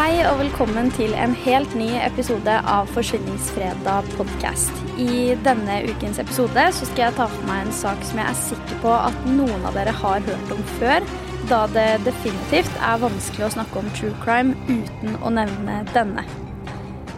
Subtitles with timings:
[0.00, 4.72] Hei og velkommen til en helt ny episode av Forsvinningsfredag podkast.
[4.96, 8.40] I denne ukens episode så skal jeg ta for meg en sak som jeg er
[8.46, 11.04] sikker på at noen av dere har hørt om før,
[11.52, 16.24] da det definitivt er vanskelig å snakke om true crime uten å nevne denne.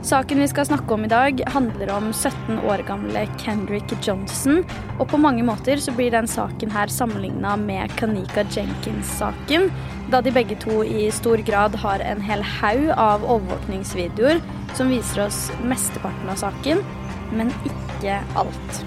[0.03, 4.65] Saken vi skal snakke om i dag, handler om 17 år gamle Kendrick Johnson.
[4.99, 9.69] Og på mange måter så blir den saken her sammenligna med Kanika Jenkins-saken,
[10.11, 14.43] da de begge to i stor grad har en hel haug av overvåkningsvideoer
[14.75, 16.83] som viser oss mesteparten av saken,
[17.31, 18.83] men ikke alt.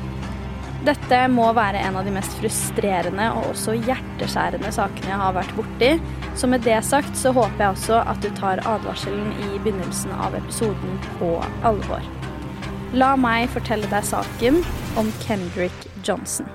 [0.86, 5.56] Dette må være en av de mest frustrerende og også hjerteskjærende sakene jeg har vært
[5.58, 5.88] borti.
[6.38, 10.38] Så med det sagt så håper jeg også at du tar advarselen i begynnelsen av
[10.38, 12.06] episoden på alvor.
[12.94, 14.62] La meg fortelle deg saken
[15.02, 16.46] om Kendrick Johnson.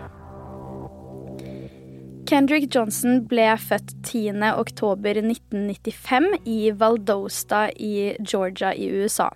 [2.30, 9.34] Kendrick Johnson ble født 10.10.1995 i Valdosta i Georgia i USA.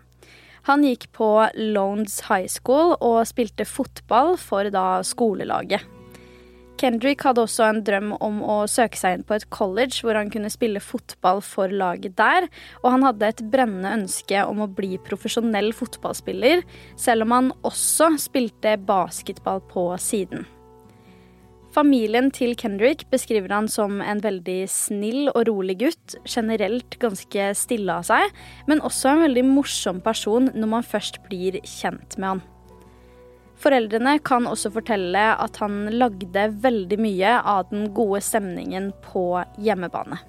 [0.64, 1.28] Han gikk på
[1.60, 5.84] Lones High School og spilte fotball for da skolelaget.
[6.80, 10.32] Kendrick hadde også en drøm om å søke seg inn på et college hvor han
[10.32, 12.48] kunne spille fotball for laget der,
[12.82, 16.64] og han hadde et brennende ønske om å bli profesjonell fotballspiller,
[16.96, 20.48] selv om han også spilte basketball på siden.
[21.74, 27.96] Familien til Kendrick beskriver han som en veldig snill og rolig gutt, generelt ganske stille
[27.98, 28.28] av seg,
[28.70, 32.44] men også en veldig morsom person når man først blir kjent med han.
[33.58, 39.26] Foreldrene kan også fortelle at han lagde veldig mye av den gode stemningen på
[39.58, 40.20] hjemmebane.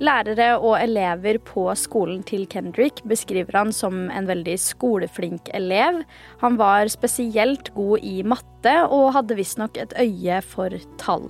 [0.00, 5.98] Lærere og elever på skolen til Kendrick beskriver han som en veldig skoleflink elev.
[6.40, 10.72] Han var spesielt god i matte og hadde visstnok et øye for
[11.02, 11.28] tall.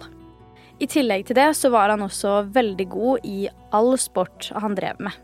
[0.78, 3.40] I tillegg til det så var han også veldig god i
[3.74, 5.18] all sport han drev med.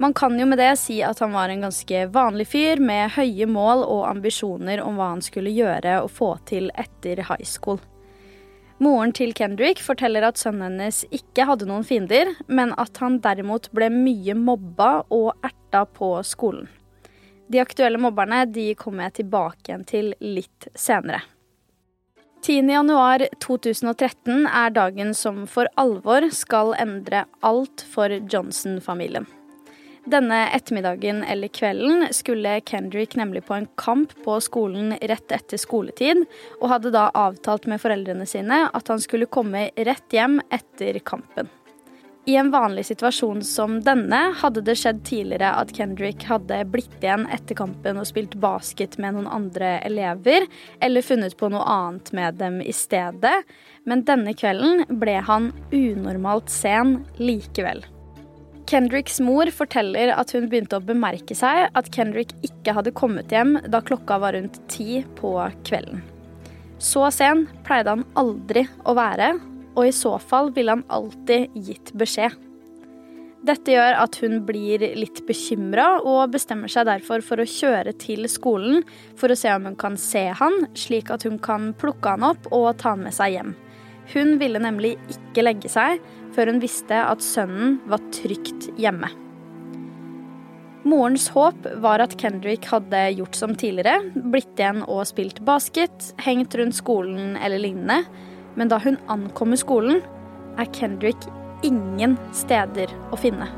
[0.00, 3.48] Man kan jo med det si at han var en ganske vanlig fyr med høye
[3.50, 7.82] mål og ambisjoner om hva han skulle gjøre og få til etter high school.
[8.78, 13.66] Moren til Kendrick forteller at sønnen hennes ikke hadde noen fiender, men at han derimot
[13.74, 16.68] ble mye mobba og erta på skolen.
[17.48, 21.22] De aktuelle mobberne de kommer jeg tilbake igjen til litt senere.
[22.44, 29.26] 10.1.2013 er dagen som for alvor skal endre alt for Johnson-familien.
[30.08, 36.22] Denne ettermiddagen eller kvelden skulle Kendrick nemlig på en kamp på skolen rett etter skoletid,
[36.62, 41.50] og hadde da avtalt med foreldrene sine at han skulle komme rett hjem etter kampen.
[42.28, 47.26] I en vanlig situasjon som denne hadde det skjedd tidligere at Kendrick hadde blitt igjen
[47.32, 50.48] etter kampen og spilt basket med noen andre elever,
[50.80, 53.36] eller funnet på noe annet med dem i stedet,
[53.84, 57.84] men denne kvelden ble han unormalt sen likevel.
[58.68, 63.54] Kendricks mor forteller at hun begynte å bemerke seg at Kendrick ikke hadde kommet hjem
[63.64, 65.30] da klokka var rundt ti på
[65.64, 66.02] kvelden.
[66.76, 69.30] Så sen pleide han aldri å være,
[69.72, 72.36] og i så fall ville han alltid gitt beskjed.
[73.48, 78.28] Dette gjør at hun blir litt bekymra og bestemmer seg derfor for å kjøre til
[78.28, 78.82] skolen
[79.16, 82.50] for å se om hun kan se han, slik at hun kan plukke han opp
[82.50, 83.56] og ta han med seg hjem.
[84.14, 86.02] Hun ville nemlig ikke legge seg
[86.36, 89.10] før hun visste at sønnen var trygt hjemme.
[90.88, 93.98] Morens håp var at Kendrick hadde gjort som tidligere,
[94.32, 98.04] blitt igjen og spilt basket, hengt rundt skolen eller lignende,
[98.56, 100.00] men da hun ankommer skolen,
[100.58, 101.28] er Kendrick
[101.66, 103.50] ingen steder å finne.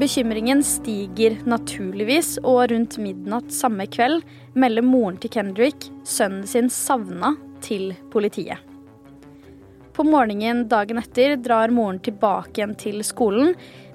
[0.00, 4.22] Bekymringen stiger naturligvis, og rundt midnatt samme kveld
[4.56, 7.34] melder moren til Kendrick sønnen sin savna
[7.64, 8.69] til politiet.
[10.00, 13.50] På morgenen dagen etter drar moren tilbake igjen til skolen,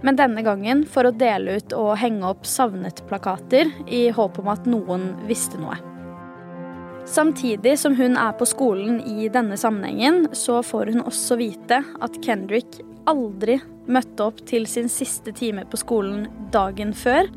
[0.05, 4.67] men denne gangen for å dele ut og henge opp savnet-plakater i håp om at
[4.69, 5.79] noen visste noe.
[7.09, 12.21] Samtidig som hun er på skolen i denne sammenhengen, så får hun også vite at
[12.21, 12.77] Kendrick
[13.09, 13.57] aldri
[13.89, 17.33] møtte opp til sin siste time på skolen dagen før,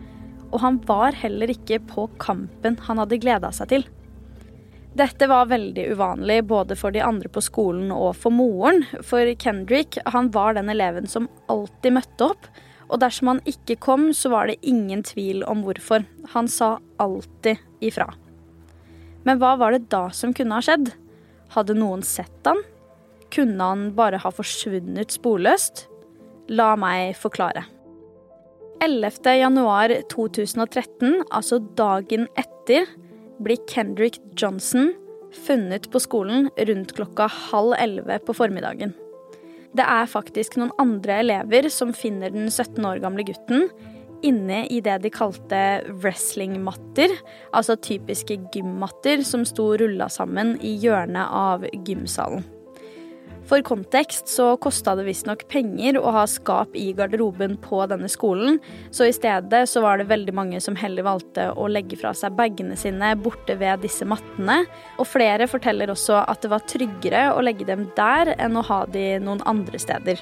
[0.52, 3.88] og han var heller ikke på kampen han hadde gleda seg til.
[4.98, 10.00] Dette var veldig uvanlig både for de andre på skolen og for moren, for Kendrick
[10.10, 12.48] han var den eleven som alltid møtte opp,
[12.88, 16.02] og dersom han ikke kom, så var det ingen tvil om hvorfor.
[16.32, 18.08] Han sa alltid ifra.
[19.28, 20.90] Men hva var det da som kunne ha skjedd?
[21.54, 22.62] Hadde noen sett han?
[23.30, 25.84] Kunne han bare ha forsvunnet sporløst?
[26.48, 27.66] La meg forklare.
[28.80, 29.20] 11.
[29.36, 32.88] januar 2013, altså dagen etter,
[33.42, 34.92] blir Kendrick Johnson
[35.46, 38.94] funnet på skolen rundt klokka halv elleve på formiddagen.
[39.76, 43.68] Det er faktisk noen andre elever som finner den 17 år gamle gutten
[44.26, 45.58] inne i det de kalte
[46.02, 47.12] wrestlingmatter,
[47.54, 52.46] altså typiske gymmatter som sto rulla sammen i hjørnet av gymsalen.
[53.48, 58.58] For kontekst så kosta det visstnok penger å ha skap i garderoben på denne skolen,
[58.92, 62.36] så i stedet så var det veldig mange som heller valgte å legge fra seg
[62.36, 64.60] bagene sine borte ved disse mattene,
[65.00, 68.82] og flere forteller også at det var tryggere å legge dem der enn å ha
[68.92, 70.20] de noen andre steder.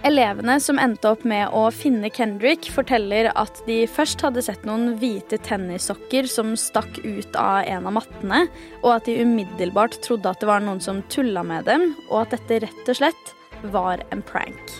[0.00, 4.94] Elevene som endte opp med å finne Kendrick, forteller at de først hadde sett noen
[4.96, 8.46] hvite tennissokker som stakk ut av en av mattene,
[8.80, 12.38] og at de umiddelbart trodde at det var noen som tulla med dem, og at
[12.38, 13.34] dette rett og slett
[13.74, 14.72] var en prank.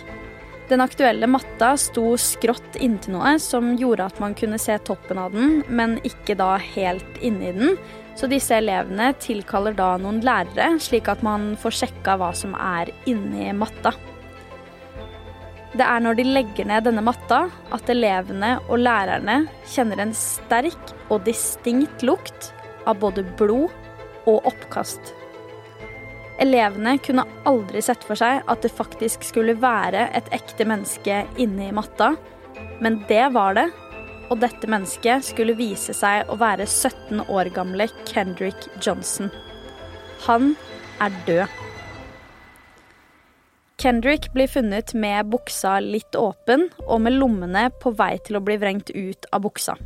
[0.70, 5.34] Den aktuelle matta sto skrått inntil noe som gjorde at man kunne se toppen av
[5.36, 7.76] den, men ikke da helt inni den.
[8.16, 12.94] Så disse elevene tilkaller da noen lærere, slik at man får sjekka hva som er
[13.10, 13.92] inni matta.
[15.80, 20.90] Det er når de legger ned denne matta at elevene og lærerne kjenner en sterk
[21.08, 22.50] og distinkt lukt
[22.84, 23.72] av både blod
[24.28, 25.14] og oppkast.
[26.44, 31.70] Elevene kunne aldri sett for seg at det faktisk skulle være et ekte menneske inne
[31.70, 32.12] i matta,
[32.84, 33.70] men det var det,
[34.28, 39.32] og dette mennesket skulle vise seg å være 17 år gamle Kendrick Johnson.
[40.28, 40.52] Han
[41.00, 41.69] er død.
[43.80, 48.58] Kendrick blir funnet med buksa litt åpen og med lommene på vei til å bli
[48.60, 49.78] vrengt ut av buksa.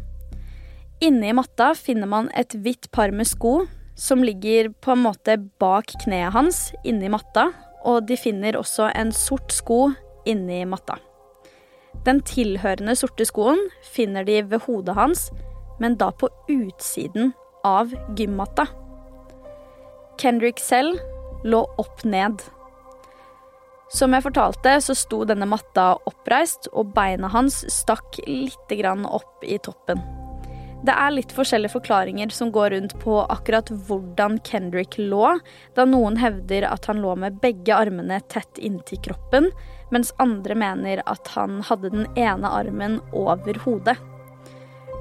[1.04, 3.60] Inne i matta finner man et hvitt par med sko
[3.94, 7.52] som ligger på en måte bak kneet hans inne i matta,
[7.86, 9.92] og de finner også en sort sko
[10.26, 10.96] inni matta.
[12.02, 13.62] Den tilhørende sorte skoen
[13.94, 15.28] finner de ved hodet hans,
[15.78, 17.30] men da på utsiden
[17.62, 18.66] av gymmatta.
[20.18, 20.98] Kendrick selv
[21.46, 22.42] lå opp ned.
[23.94, 28.72] Som jeg fortalte, så sto denne matta oppreist, og beina hans stakk litt
[29.06, 30.00] opp i toppen.
[30.84, 35.38] Det er litt forskjellige forklaringer som går rundt på akkurat hvordan Kendrick lå,
[35.78, 39.48] da noen hevder at han lå med begge armene tett inntil kroppen,
[39.94, 43.96] mens andre mener at han hadde den ene armen over hodet.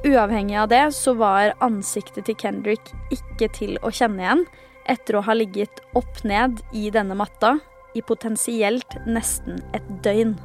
[0.05, 4.47] Uavhengig av det så var ansiktet til Kendrick ikke til å kjenne igjen
[4.85, 7.57] etter å ha ligget opp ned i denne matta
[7.95, 10.35] i potensielt nesten et døgn.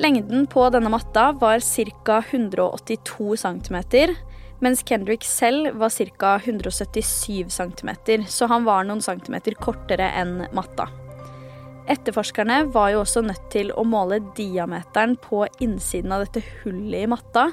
[0.00, 2.20] Lengden på denne matta var ca.
[2.30, 3.76] 182 cm,
[4.60, 6.36] mens Kendrick selv var ca.
[6.44, 10.88] 177 cm, så han var noen centimeter kortere enn matta.
[11.90, 17.10] Etterforskerne var jo også nødt til å måle diameteren på innsiden av dette hullet i
[17.10, 17.50] matta,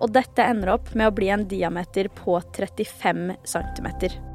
[0.00, 4.29] og dette ender opp med å bli en diameter på 35 cm.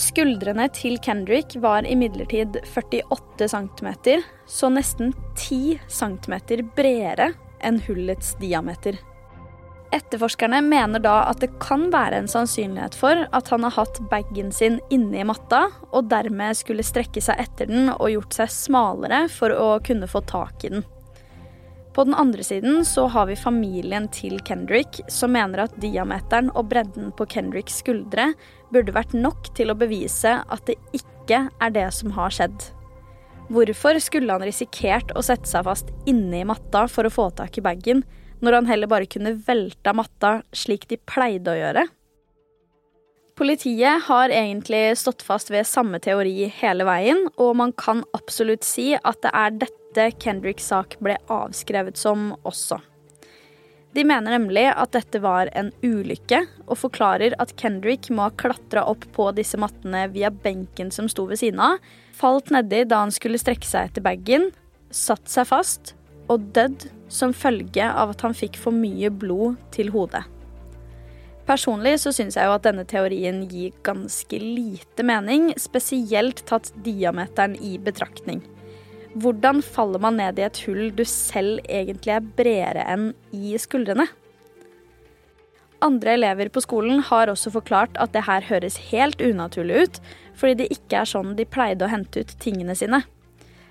[0.00, 3.88] Skuldrene til Kendrick var imidlertid 48 cm,
[4.48, 6.36] så nesten 10 cm
[6.76, 8.96] bredere enn hullets diameter.
[9.92, 14.52] Etterforskerne mener da at det kan være en sannsynlighet for at han har hatt bagen
[14.54, 19.24] sin inne i matta, og dermed skulle strekke seg etter den og gjort seg smalere
[19.34, 20.86] for å kunne få tak i den.
[21.92, 26.70] På den andre siden så har vi familien til Kendrick, som mener at diameteren og
[26.70, 28.30] bredden på Kendricks skuldre
[28.74, 32.70] burde vært nok til å bevise at det ikke er det som har skjedd.
[33.50, 37.58] Hvorfor skulle han risikert å sette seg fast inne i matta for å få tak
[37.58, 38.04] i bagen,
[38.40, 41.88] når han heller bare kunne velta matta slik de pleide å gjøre?
[43.40, 48.92] Politiet har egentlig stått fast ved samme teori hele veien, og man kan absolutt si
[48.94, 52.78] at det er dette Kendricks sak ble avskrevet som også.
[53.92, 58.84] De mener nemlig at dette var en ulykke, og forklarer at Kendrick må ha klatra
[58.86, 61.80] opp på disse mattene via benken som sto ved siden av,
[62.14, 64.50] falt nedi da han skulle strekke seg etter bagen,
[64.94, 65.94] satt seg fast
[66.30, 70.22] og dødd som følge av at han fikk for mye blod til hodet.
[71.50, 77.56] Personlig så syns jeg jo at denne teorien gir ganske lite mening, spesielt tatt diameteren
[77.58, 78.44] i betraktning.
[79.18, 84.06] Hvordan faller man ned i et hull du selv egentlig er bredere enn i skuldrene?
[85.82, 90.00] Andre elever på skolen har også forklart at det her høres helt unaturlig ut,
[90.38, 93.02] fordi det ikke er sånn de pleide å hente ut tingene sine.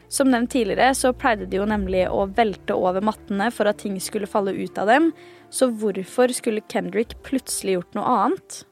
[0.10, 4.00] Som nevnt tidligere så pleide de jo nemlig å velte over mattene for at ting
[4.01, 5.12] skulle falle ut av dem,
[5.53, 8.63] så hvorfor skulle Kendrick plutselig gjort noe annet?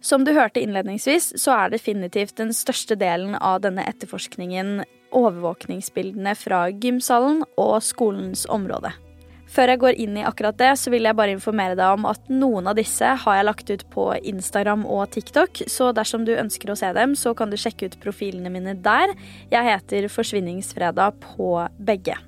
[0.00, 4.84] Som du hørte innledningsvis, så er definitivt den største delen av denne etterforskningen
[5.16, 8.92] overvåkningsbildene fra gymsalen og skolens område.
[9.46, 12.28] Før jeg går inn i akkurat det, så vil jeg bare informere deg om at
[12.28, 16.72] noen av disse har jeg lagt ut på Instagram og TikTok, så dersom du ønsker
[16.72, 19.14] å se dem, så kan du sjekke ut profilene mine der.
[19.54, 22.18] Jeg heter Forsvinningsfredag på begge.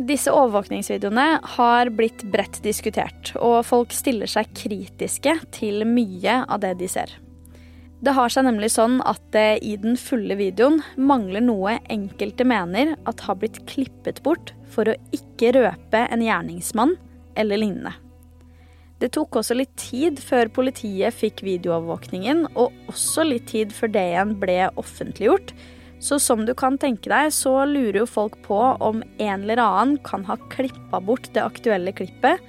[0.00, 6.78] Disse overvåkningsvideoene har blitt bredt diskutert, og folk stiller seg kritiske til mye av det
[6.80, 7.12] de ser.
[8.02, 12.96] Det har seg nemlig sånn at det i den fulle videoen mangler noe enkelte mener
[13.06, 16.96] at har blitt klippet bort for å ikke røpe en gjerningsmann
[17.38, 17.92] eller lignende.
[19.02, 24.04] Det tok også litt tid før politiet fikk videoovervåkningen, og også litt tid før det
[24.12, 25.54] igjen ble offentliggjort.
[26.02, 30.00] Så som du kan tenke deg, så lurer jo folk på om en eller annen
[30.02, 32.42] kan ha klippa bort det aktuelle klippet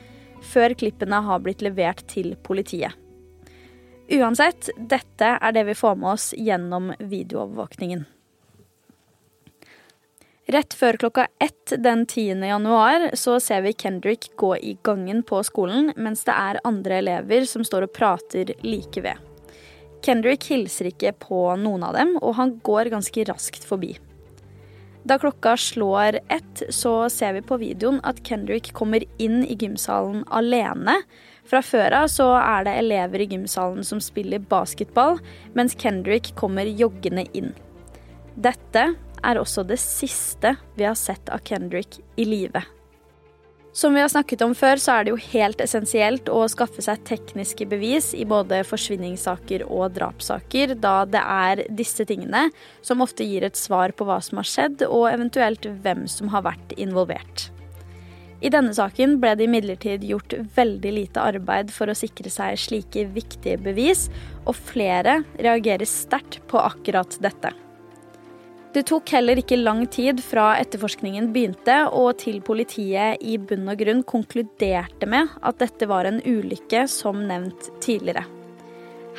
[0.43, 2.98] før klippene har blitt levert til politiet.
[4.10, 8.03] Uansett, dette er det vi får med oss gjennom videoovervåkningen.
[10.53, 12.43] Rett før klokka ett den 10.
[12.50, 17.45] januar så ser vi Kendrick gå i gangen på skolen, mens det er andre elever
[17.48, 19.33] som står og prater like ved.
[20.03, 23.95] Kendrick hilser ikke på noen av dem, og han går ganske raskt forbi.
[25.03, 30.24] Da klokka slår ett, så ser vi på videoen at Kendrick kommer inn i gymsalen
[30.31, 31.01] alene,
[31.43, 35.19] fra før av så er det elever i gymsalen som spiller basketball,
[35.57, 37.51] mens Kendrick kommer joggende inn.
[38.36, 38.86] Dette
[39.24, 42.63] er også det siste vi har sett av Kendrick i live.
[43.75, 47.01] Som vi har snakket om før, så er det jo helt essensielt å skaffe seg
[47.10, 52.51] tekniske bevis i både forsvinningssaker og drapssaker, da det er disse tingene
[52.86, 56.46] som ofte gir et svar på hva som har skjedd, og eventuelt hvem som har
[56.46, 57.48] vært involvert.
[58.46, 63.08] I denne saken ble det imidlertid gjort veldig lite arbeid for å sikre seg slike
[63.15, 64.06] viktige bevis,
[64.46, 67.56] og flere reagerer sterkt på akkurat dette.
[68.74, 73.77] Det tok heller ikke lang tid fra etterforskningen begynte og til politiet i bunn og
[73.77, 78.25] grunn konkluderte med at dette var en ulykke som nevnt tidligere.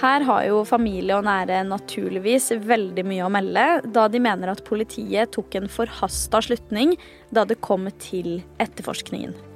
[0.00, 4.66] Her har jo familie og nære naturligvis veldig mye å melde, da de mener at
[4.66, 6.96] politiet tok en forhasta slutning
[7.30, 9.53] da det kom til etterforskningen.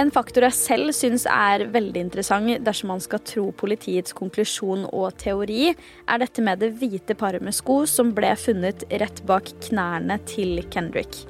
[0.00, 5.18] En faktor jeg selv syns er veldig interessant dersom man skal tro politiets konklusjon og
[5.20, 5.74] teori,
[6.08, 10.62] er dette med det hvite paret med sko som ble funnet rett bak knærne til
[10.72, 11.26] Kendrick.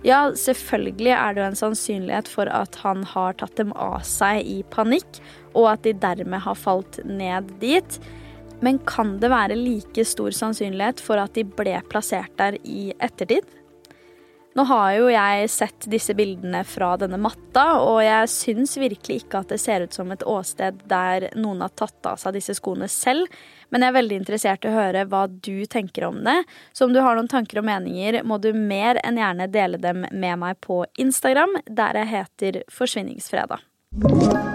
[0.00, 4.48] Ja, selvfølgelig er det jo en sannsynlighet for at han har tatt dem av seg
[4.48, 5.20] i panikk,
[5.52, 8.00] og at de dermed har falt ned dit.
[8.64, 13.44] Men kan det være like stor sannsynlighet for at de ble plassert der i ettertid?
[14.58, 19.44] Nå har jo jeg sett disse bildene fra denne matta, og jeg syns virkelig ikke
[19.44, 22.90] at det ser ut som et åsted der noen har tatt av seg disse skoene
[22.90, 23.30] selv.
[23.70, 26.40] Men jeg er veldig interessert i å høre hva du tenker om det.
[26.74, 30.02] Så om du har noen tanker og meninger, må du mer enn gjerne dele dem
[30.10, 34.49] med meg på Instagram, der jeg heter Forsvinningsfredag.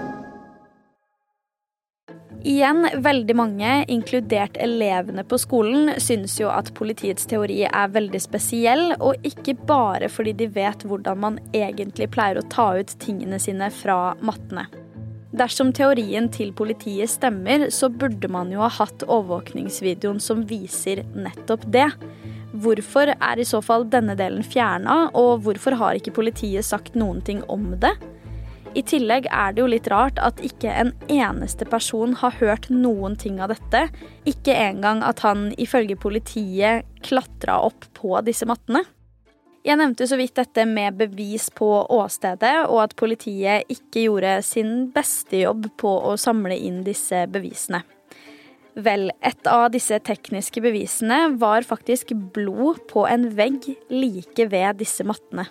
[2.46, 8.92] Igjen, veldig mange, inkludert elevene på skolen, syns jo at politiets teori er veldig spesiell,
[9.02, 13.66] og ikke bare fordi de vet hvordan man egentlig pleier å ta ut tingene sine
[13.74, 14.68] fra mattene.
[15.34, 21.66] Dersom teorien til politiet stemmer, så burde man jo ha hatt overvåkningsvideoen som viser nettopp
[21.74, 21.88] det.
[22.54, 27.26] Hvorfor er i så fall denne delen fjerna, og hvorfor har ikke politiet sagt noen
[27.26, 27.96] ting om det?
[28.76, 33.16] I tillegg er det jo litt rart at ikke en eneste person har hørt noen
[33.16, 33.86] ting av dette.
[34.28, 38.84] Ikke engang at han ifølge politiet klatra opp på disse mattene.
[39.66, 44.90] Jeg nevnte så vidt dette med bevis på åstedet, og at politiet ikke gjorde sin
[44.94, 47.80] beste jobb på å samle inn disse bevisene.
[48.76, 55.06] Vel, et av disse tekniske bevisene var faktisk blod på en vegg like ved disse
[55.08, 55.48] mattene.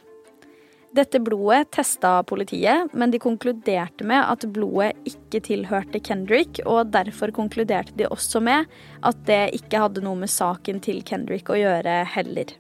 [0.96, 7.34] Dette blodet testa politiet, men de konkluderte med at blodet ikke tilhørte Kendrick, og derfor
[7.36, 8.70] konkluderte de også med
[9.04, 12.54] at det ikke hadde noe med saken til Kendrick å gjøre heller.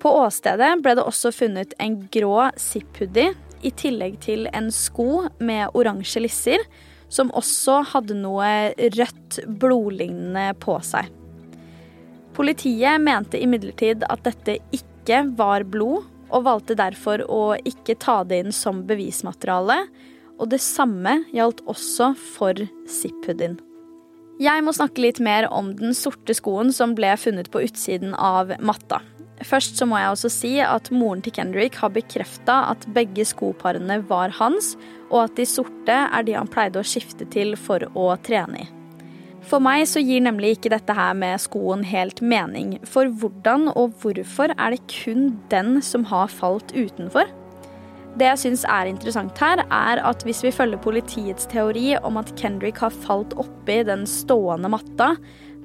[0.00, 3.34] På åstedet ble det også funnet en grå zip-hoodie
[3.66, 6.64] i tillegg til en sko med oransje lisser,
[7.12, 11.12] som også hadde noe rødt blodlignende på seg.
[12.36, 18.42] Politiet mente imidlertid at dette ikke var blod, og valgte derfor å ikke ta det
[18.44, 19.84] inn som bevismateriale.
[20.36, 22.58] Og det samme gjaldt også for
[22.90, 23.56] zip-hoodien.
[24.36, 28.52] Jeg må snakke litt mer om den sorte skoen som ble funnet på utsiden av
[28.60, 29.00] matta.
[29.44, 34.02] Først så må jeg også si at moren til Kendrick har bekrefta at begge skoparene
[34.08, 34.74] var hans,
[35.08, 38.75] og at de sorte er de han pleide å skifte til for å trene i.
[39.46, 42.76] For meg så gir nemlig ikke dette her med skoen helt mening.
[42.82, 47.30] For hvordan og hvorfor er det kun den som har falt utenfor?
[48.16, 52.32] Det jeg syns er interessant her, er at hvis vi følger politiets teori om at
[52.40, 55.12] Kendrick har falt oppi den stående matta,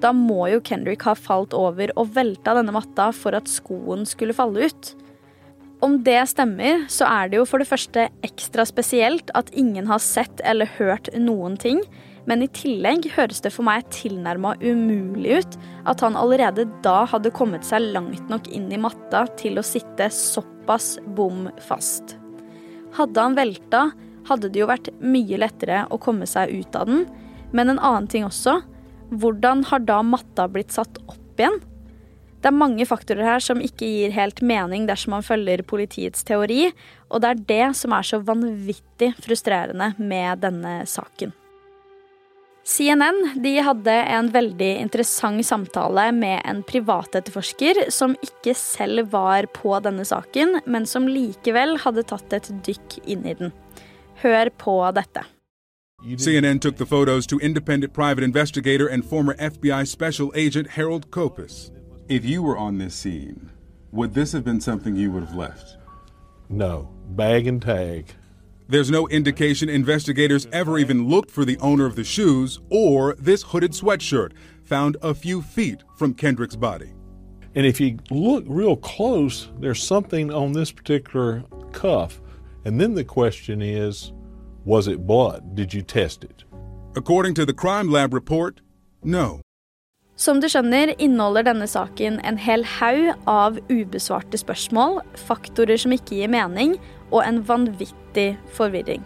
[0.04, 4.36] da må jo Kendrick ha falt over og velta denne matta for at skoen skulle
[4.36, 4.92] falle ut.
[5.82, 10.04] Om det stemmer, så er det jo for det første ekstra spesielt at ingen har
[10.04, 11.82] sett eller hørt noen ting.
[12.30, 15.58] Men i tillegg høres det for meg tilnærma umulig ut
[15.90, 20.12] at han allerede da hadde kommet seg langt nok inn i matta til å sitte
[20.14, 22.16] såpass bom fast.
[22.98, 23.88] Hadde han velta,
[24.30, 27.08] hadde det jo vært mye lettere å komme seg ut av den.
[27.56, 28.60] Men en annen ting også.
[29.12, 31.58] Hvordan har da matta blitt satt opp igjen?
[32.42, 36.72] Det er mange faktorer her som ikke gir helt mening dersom man følger politiets teori,
[37.12, 41.36] og det er det som er så vanvittig frustrerende med denne saken.
[42.64, 49.74] CNN de hadde en veldig interessant samtale med en privatetterforsker som ikke selv var på
[49.82, 53.54] denne saken, men som likevel hadde tatt et dykk inn i den.
[54.22, 55.26] Hør på dette.
[56.18, 61.72] CNN took the photos to independent private investigator and former FBI special agent Harold Kopis.
[62.10, 63.52] If you were on this scene,
[63.92, 65.78] would this have been something you would have left?
[66.50, 66.90] No.
[67.10, 68.16] Bag and tag.
[68.72, 73.44] There's no indication investigators ever even looked for the owner of the shoes or this
[73.44, 74.32] hooded sweatshirt
[74.64, 76.94] found a few feet from Kendrick's body.
[77.54, 82.22] And if you look real close, there's something on this particular cuff.
[82.64, 84.14] And then the question is
[84.64, 85.54] was it blood?
[85.54, 86.46] Did you test it?
[86.96, 88.62] According to the crime lab report,
[89.04, 89.42] no.
[90.22, 96.20] Som du skjønner, inneholder denne saken en hel haug av ubesvarte spørsmål, faktorer som ikke
[96.20, 96.76] gir mening,
[97.10, 99.02] og en vanvittig forvirring.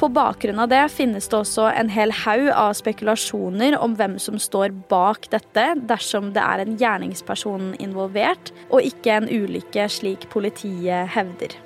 [0.00, 4.40] På bakgrunn av det finnes det også en hel haug av spekulasjoner om hvem som
[4.40, 11.12] står bak dette, dersom det er en gjerningsperson involvert, og ikke en ulykke, slik politiet
[11.12, 11.60] hevder.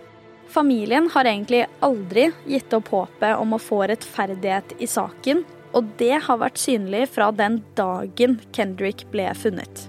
[0.51, 6.17] Familien har egentlig aldri gitt opp håpet om å få rettferdighet i saken, og det
[6.27, 9.87] har vært synlig fra den dagen Kendrick ble funnet.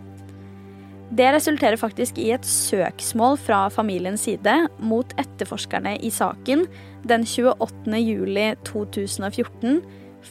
[1.12, 6.64] Det resulterer faktisk i et søksmål fra familiens side mot etterforskerne i saken
[7.08, 7.98] den 28.
[8.00, 9.82] juli 2014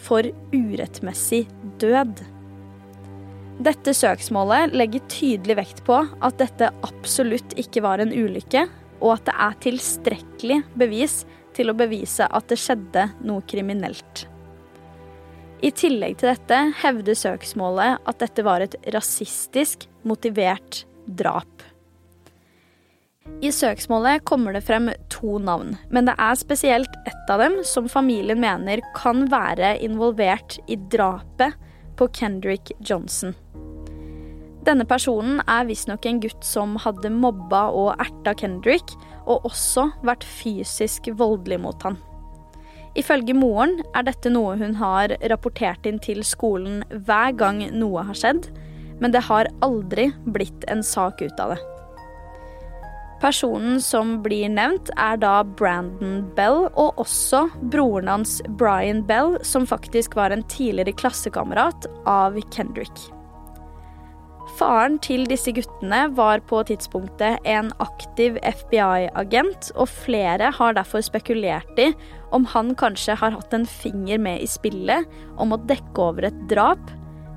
[0.07, 1.43] for urettmessig
[1.83, 2.25] død.
[3.61, 8.65] Dette søksmålet legger tydelig vekt på at dette absolutt ikke var en ulykke,
[9.05, 11.21] og at det er tilstrekkelig bevis
[11.57, 14.30] til å bevise at det skjedde noe kriminelt.
[15.61, 21.51] I tillegg til dette hevder søksmålet at dette var et rasistisk motivert drap.
[23.45, 27.89] I søksmålet kommer det frem to navn, men det er spesielt ett av dem som
[27.93, 31.57] familien mener kan være involvert i drapet
[32.01, 33.37] på Kendrick Johnson.
[34.65, 40.25] Denne personen er visstnok en gutt som hadde mobba og erta Kendrick, og også vært
[40.25, 42.01] fysisk voldelig mot han.
[42.99, 48.19] Ifølge moren er dette noe hun har rapportert inn til skolen hver gang noe har
[48.19, 48.49] skjedd,
[49.01, 51.61] men det har aldri blitt en sak ut av det.
[53.21, 59.69] Personen som blir nevnt, er da Brandon Bell, og også broren hans Brian Bell, som
[59.69, 63.11] faktisk var en tidligere klassekamerat av Kendrick.
[64.57, 71.79] Faren til disse guttene var på tidspunktet en aktiv FBI-agent, og flere har derfor spekulert
[71.81, 71.91] i
[72.35, 75.09] om han kanskje har hatt en finger med i spillet
[75.41, 76.83] om å dekke over et drap,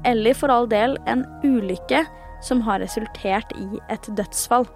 [0.06, 2.04] eller for all del en ulykke
[2.44, 4.68] som har resultert i et dødsfall.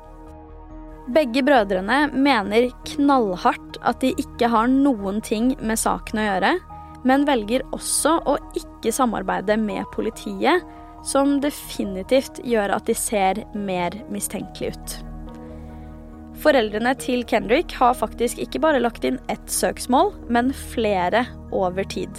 [1.13, 6.55] Begge brødrene mener knallhardt at de ikke har noen ting med saken å gjøre,
[7.07, 10.65] men velger også å ikke samarbeide med politiet
[11.07, 14.97] som definitivt gjør at de ser mer mistenkelige ut.
[16.37, 22.11] Foreldrene til Kendrick har faktisk ikke bare lagt inn ett søksmål, men flere over tid.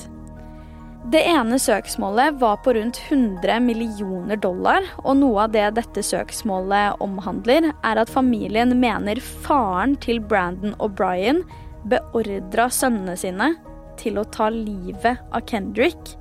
[1.08, 6.98] Det ene søksmålet var på rundt 100 millioner dollar, og noe av det dette søksmålet
[7.04, 11.44] omhandler, er at familien mener faren til Brandon O'Brien
[11.88, 13.54] beordra sønnene sine
[13.98, 16.16] til å ta livet av Kendrick,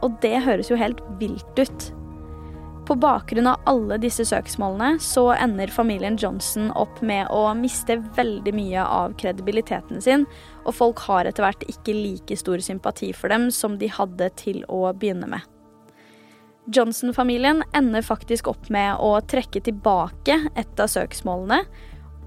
[0.00, 1.90] og det høres jo helt vilt ut.
[2.90, 8.50] På bakgrunn av alle disse søksmålene så ender familien Johnson opp med å miste veldig
[8.56, 10.24] mye av kredibiliteten sin,
[10.64, 14.64] og folk har etter hvert ikke like stor sympati for dem som de hadde til
[14.66, 15.46] å begynne med.
[16.66, 21.62] Johnson-familien ender faktisk opp med å trekke tilbake et av søksmålene,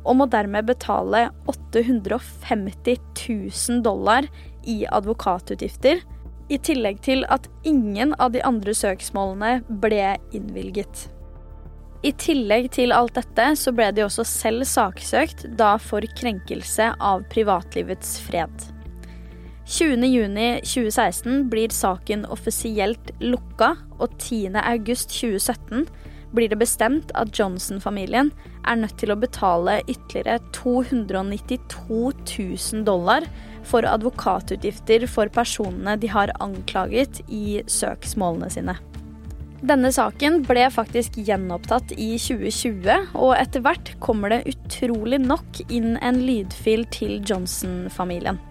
[0.08, 4.32] og må dermed betale 850 000 dollar
[4.63, 6.08] i advokatutgifter
[6.52, 11.08] i tillegg til at ingen av de andre søksmålene ble innvilget.
[12.04, 17.24] I tillegg til alt dette så ble de også selv saksøkt, da for krenkelse av
[17.32, 18.52] privatlivets fred.
[19.64, 25.88] 20.6.2016 blir saken offisielt lukka, og 10.8.2017
[26.34, 28.32] blir det bestemt at Johnson-familien
[28.67, 33.28] er nødt til å betale ytterligere 292 000 dollar
[33.67, 38.78] for advokatutgifter for personene de har anklaget i søksmålene sine.
[39.63, 45.93] Denne saken ble faktisk gjenopptatt i 2020, og etter hvert kommer det utrolig nok inn
[46.04, 48.41] en lydfil til Johnson-familien.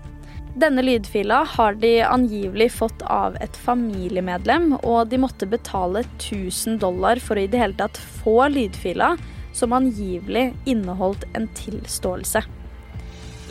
[0.54, 7.20] Denne lydfila har de angivelig fått av et familiemedlem, og de måtte betale 1000 dollar
[7.24, 9.14] for å i det hele tatt få lydfila,
[9.56, 12.42] som angivelig inneholdt en tilståelse.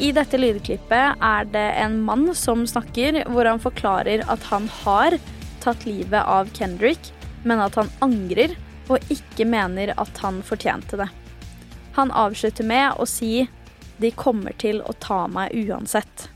[0.01, 5.17] I dette lydklippet er det en mann som snakker, hvor han forklarer at han har
[5.61, 7.11] tatt livet av Kendrick,
[7.43, 8.53] men at han angrer
[8.89, 11.09] og ikke mener at han fortjente det.
[11.97, 13.47] Han avslutter med å si
[13.97, 16.30] 'de kommer til å ta meg uansett'.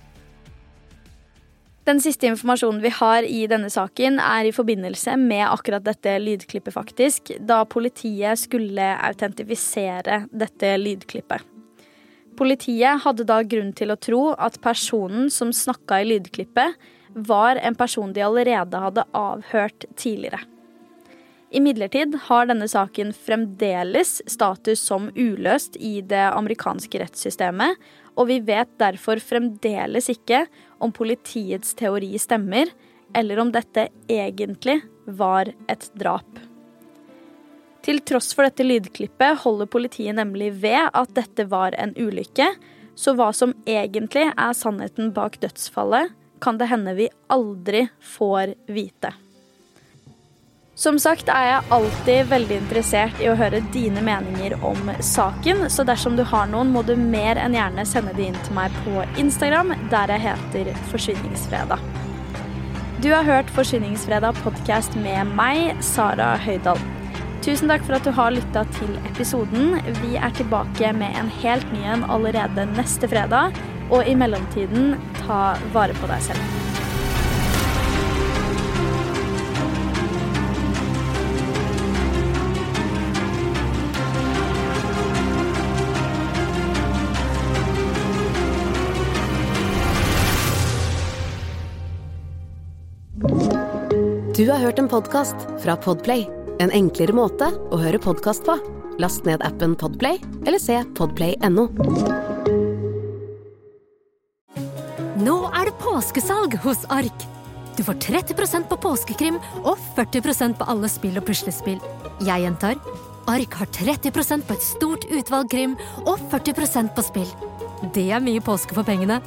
[1.86, 6.74] Den siste informasjonen vi har i denne saken, er i forbindelse med akkurat dette lydklippet,
[6.74, 11.45] faktisk, da politiet skulle autentifisere dette lydklippet.
[12.36, 16.74] Politiet hadde da grunn til å tro at personen som snakka i lydklippet,
[17.15, 20.41] var en person de allerede hadde avhørt tidligere.
[21.56, 27.78] Imidlertid har denne saken fremdeles status som uløst i det amerikanske rettssystemet,
[28.17, 30.48] og vi vet derfor fremdeles ikke
[30.79, 32.69] om politiets teori stemmer,
[33.15, 36.39] eller om dette egentlig var et drap.
[37.85, 42.47] Til tross for dette lydklippet holder politiet nemlig ved at dette var en ulykke,
[42.95, 47.85] så hva som egentlig er sannheten bak dødsfallet, kan det hende vi aldri
[48.15, 49.13] får vite.
[50.75, 55.85] Som sagt er jeg alltid veldig interessert i å høre dine meninger om saken, så
[55.88, 59.05] dersom du har noen, må du mer enn gjerne sende de inn til meg på
[59.21, 61.79] Instagram, der jeg heter Forsvinningsfredag.
[62.99, 66.83] Du har hørt Forsvinningsfredag podkast med meg, Sara Høydahl.
[67.45, 69.77] Tusen takk for at du har lytta til episoden.
[70.01, 73.55] Vi er tilbake med en helt ny en allerede neste fredag.
[73.95, 76.85] Og i mellomtiden, ta vare på deg selv.
[94.36, 96.26] Du har hørt en podkast fra Podplay.
[96.60, 98.58] En enklere måte å høre podkast på.
[99.00, 101.69] Last ned appen Podplay eller se podplay.no.
[105.24, 107.24] Nå er det påskesalg hos Ark.
[107.78, 111.80] Du får 30% på påskekrim og 40% på alle spill og puslespill.
[112.19, 112.76] Jeg gjentar
[113.32, 117.32] Ark har 30% på et stort utvalg krim og 40% på spill.
[117.95, 119.21] Det er mye påske for pengene.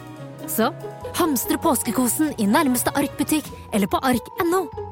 [0.44, 0.68] Så
[1.16, 4.88] hamstre påskekosen i nærmeste Ark-butikk eller på ark.no.